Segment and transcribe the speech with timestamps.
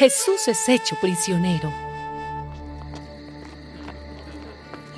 [0.00, 1.70] Jesús es hecho prisionero.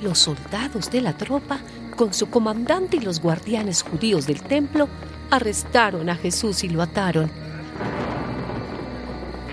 [0.01, 1.59] Los soldados de la tropa,
[1.97, 4.87] con su comandante y los guardianes judíos del templo,
[5.29, 7.29] arrestaron a Jesús y lo ataron.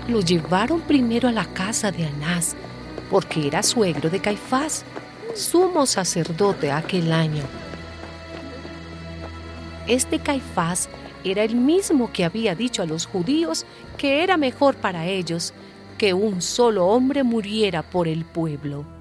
[0.07, 2.55] Lo llevaron primero a la casa de Anás,
[3.09, 4.85] porque era suegro de Caifás,
[5.35, 7.43] sumo sacerdote aquel año.
[9.85, 10.87] Este Caifás
[11.23, 13.65] era el mismo que había dicho a los judíos
[13.97, 15.53] que era mejor para ellos
[15.97, 19.00] que un solo hombre muriera por el pueblo.